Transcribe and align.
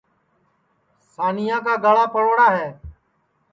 سانیا 1.13 1.57
کُو 1.65 1.73
گڑا 1.83 2.05
پڑوڑا 2.13 2.47
ہے 2.57 2.67